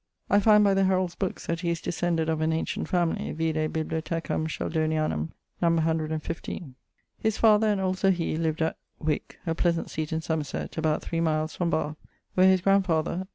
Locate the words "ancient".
2.51-2.87